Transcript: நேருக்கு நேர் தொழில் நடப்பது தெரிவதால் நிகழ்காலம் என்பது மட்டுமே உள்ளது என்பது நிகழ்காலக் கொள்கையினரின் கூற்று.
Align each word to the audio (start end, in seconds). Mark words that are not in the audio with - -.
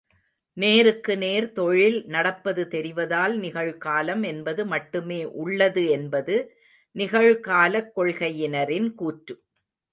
நேருக்கு 0.57 1.17
நேர் 1.17 1.53
தொழில் 1.53 2.05
நடப்பது 2.05 2.63
தெரிவதால் 2.67 3.35
நிகழ்காலம் 3.39 4.23
என்பது 4.23 4.65
மட்டுமே 4.65 5.21
உள்ளது 5.41 5.89
என்பது 5.89 6.37
நிகழ்காலக் 6.95 7.91
கொள்கையினரின் 7.95 8.93
கூற்று. 8.95 9.35